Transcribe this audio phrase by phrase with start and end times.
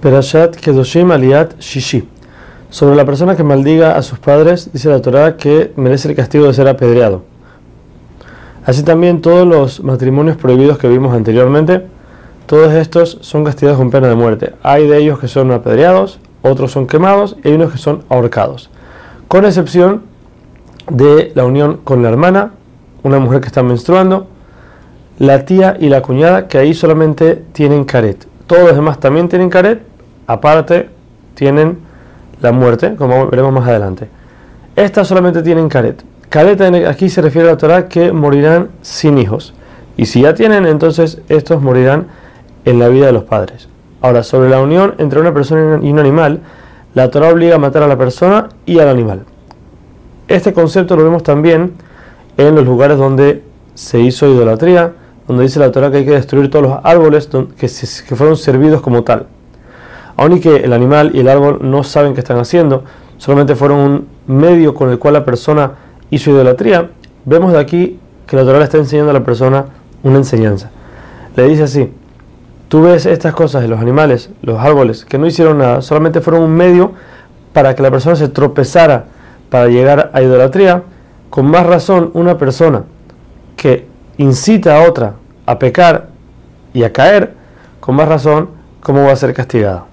[0.00, 2.06] Perashat Kedoshim Aliat Shishi.
[2.70, 6.46] Sobre la persona que maldiga a sus padres, dice la Torah que merece el castigo
[6.46, 7.22] de ser apedreado.
[8.64, 11.86] Así también todos los matrimonios prohibidos que vimos anteriormente,
[12.46, 14.52] todos estos son castigados con pena de muerte.
[14.62, 18.70] Hay de ellos que son apedreados, otros son quemados y hay unos que son ahorcados.
[19.28, 20.02] Con excepción
[20.90, 22.52] de la unión con la hermana,
[23.02, 24.26] una mujer que está menstruando,
[25.18, 28.26] la tía y la cuñada, que ahí solamente tienen caret.
[28.46, 29.82] Todos los demás también tienen caret,
[30.26, 30.88] aparte
[31.34, 31.78] tienen
[32.40, 34.08] la muerte, como veremos más adelante.
[34.76, 36.04] Estas solamente tienen caret.
[36.28, 39.54] Caret aquí se refiere a la Torah que morirán sin hijos.
[39.96, 42.08] Y si ya tienen, entonces estos morirán
[42.64, 43.68] en la vida de los padres.
[44.02, 46.40] Ahora, sobre la unión entre una persona y un animal,
[46.94, 49.24] la Torah obliga a matar a la persona y al animal.
[50.28, 51.72] Este concepto lo vemos también
[52.36, 53.42] en los lugares donde
[53.74, 54.92] se hizo idolatría,
[55.26, 57.68] donde dice la Torah que hay que destruir todos los árboles que,
[58.16, 59.26] fueron servidos como tal.
[60.16, 62.84] Aun y que el animal y el árbol no saben qué están haciendo,
[63.18, 65.72] solamente fueron un medio con el cual la persona
[66.10, 66.90] hizo idolatría,
[67.24, 69.66] vemos de aquí que la Torah le está enseñando a la persona
[70.02, 70.70] una enseñanza.
[71.34, 71.92] Le dice así,
[72.68, 76.42] tú ves estas cosas de los animales, los árboles, que no hicieron nada, solamente fueron
[76.42, 76.92] un medio
[77.52, 79.06] para que la persona se tropezara
[79.50, 80.82] para llegar a idolatría,
[81.30, 82.84] con más razón una persona
[83.56, 83.86] que
[84.18, 85.14] incita a otra
[85.46, 86.08] a pecar
[86.74, 87.34] y a caer,
[87.80, 88.50] con más razón,
[88.82, 89.86] ¿cómo va a ser castigada?